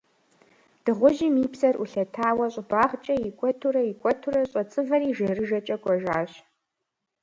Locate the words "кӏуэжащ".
5.83-6.31